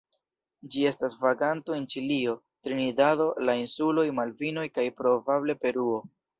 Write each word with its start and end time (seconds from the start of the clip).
Ĝi 0.75 0.87
estas 0.91 1.17
vaganto 1.25 1.75
en 1.75 1.85
Ĉilio, 1.95 2.33
Trinidado, 2.69 3.29
la 3.51 3.57
insuloj 3.67 4.09
Malvinoj 4.23 4.67
kaj 4.81 4.91
probable 4.99 5.61
Peruo. 5.65 6.05